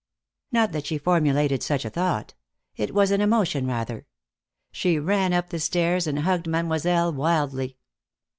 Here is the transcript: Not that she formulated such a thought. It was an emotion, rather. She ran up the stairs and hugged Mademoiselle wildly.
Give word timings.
Not 0.51 0.71
that 0.71 0.87
she 0.87 0.97
formulated 0.97 1.61
such 1.61 1.85
a 1.85 1.89
thought. 1.91 2.33
It 2.75 2.91
was 2.95 3.11
an 3.11 3.21
emotion, 3.21 3.67
rather. 3.67 4.07
She 4.71 4.97
ran 4.97 5.31
up 5.31 5.49
the 5.51 5.59
stairs 5.59 6.07
and 6.07 6.17
hugged 6.21 6.47
Mademoiselle 6.47 7.13
wildly. 7.13 7.77